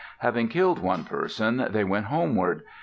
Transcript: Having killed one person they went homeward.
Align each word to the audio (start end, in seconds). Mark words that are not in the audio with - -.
Having 0.17 0.47
killed 0.47 0.79
one 0.79 1.03
person 1.03 1.67
they 1.69 1.83
went 1.83 2.07
homeward. 2.07 2.63